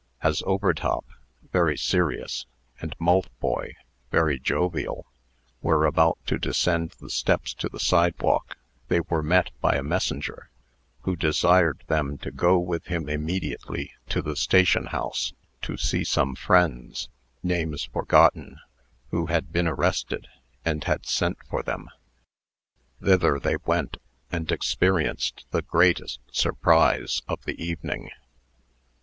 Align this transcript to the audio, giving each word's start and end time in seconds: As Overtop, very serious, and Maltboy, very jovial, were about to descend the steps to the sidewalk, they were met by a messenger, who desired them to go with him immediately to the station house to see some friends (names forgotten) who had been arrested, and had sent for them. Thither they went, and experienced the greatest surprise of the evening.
As 0.23 0.41
Overtop, 0.47 1.05
very 1.53 1.77
serious, 1.77 2.47
and 2.81 2.95
Maltboy, 2.99 3.75
very 4.09 4.39
jovial, 4.39 5.05
were 5.61 5.85
about 5.85 6.17
to 6.25 6.39
descend 6.39 6.95
the 6.99 7.09
steps 7.11 7.53
to 7.53 7.69
the 7.69 7.79
sidewalk, 7.79 8.57
they 8.87 9.01
were 9.01 9.21
met 9.21 9.51
by 9.61 9.75
a 9.75 9.83
messenger, 9.83 10.49
who 11.01 11.15
desired 11.15 11.83
them 11.85 12.17
to 12.17 12.31
go 12.31 12.57
with 12.57 12.85
him 12.87 13.07
immediately 13.09 13.91
to 14.09 14.23
the 14.23 14.35
station 14.35 14.87
house 14.87 15.33
to 15.61 15.77
see 15.77 16.03
some 16.03 16.33
friends 16.33 17.07
(names 17.43 17.83
forgotten) 17.83 18.57
who 19.11 19.27
had 19.27 19.51
been 19.51 19.67
arrested, 19.67 20.27
and 20.65 20.85
had 20.85 21.05
sent 21.05 21.37
for 21.47 21.61
them. 21.61 21.87
Thither 22.99 23.39
they 23.39 23.57
went, 23.67 23.97
and 24.31 24.51
experienced 24.51 25.45
the 25.51 25.61
greatest 25.61 26.21
surprise 26.31 27.21
of 27.27 27.45
the 27.45 27.63
evening. 27.63 28.09